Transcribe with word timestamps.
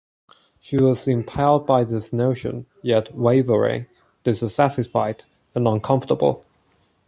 She 0.59 0.77
was 0.81 1.07
impelled 1.07 1.67
by 1.67 1.83
this 1.83 2.11
notion, 2.11 2.65
yet 2.81 3.13
wavering, 3.15 3.85
dissatisfied, 4.23 5.25
and 5.53 5.67
uncomfortable. 5.67 6.43